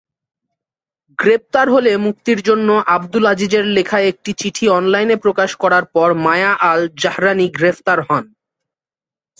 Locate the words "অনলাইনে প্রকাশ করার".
4.69-5.85